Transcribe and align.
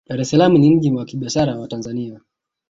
dar 0.09 0.19
es 0.21 0.29
salaam 0.29 0.53
ni 0.57 0.69
mji 0.75 0.91
wa 0.91 1.05
kibiashara 1.05 1.59
wa 1.59 1.67
tanzania 1.67 2.21